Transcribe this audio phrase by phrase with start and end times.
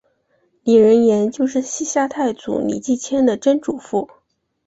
[0.63, 4.09] 李仁颜就是西夏太祖李继迁的曾祖父。